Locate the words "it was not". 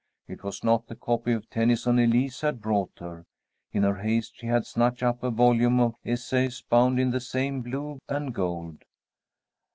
0.27-0.87